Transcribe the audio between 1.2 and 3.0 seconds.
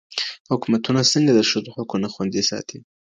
د ښځو حقونه خوندي ساتي؟